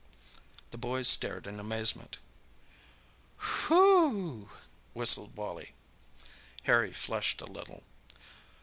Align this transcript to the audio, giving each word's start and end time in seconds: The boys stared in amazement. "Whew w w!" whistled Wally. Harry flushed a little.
The 0.71 0.79
boys 0.79 1.07
stared 1.07 1.45
in 1.45 1.59
amazement. 1.59 2.17
"Whew 3.37 4.07
w 4.07 4.15
w!" 4.47 4.49
whistled 4.95 5.35
Wally. 5.37 5.73
Harry 6.63 6.91
flushed 6.91 7.39
a 7.39 7.45
little. 7.45 7.83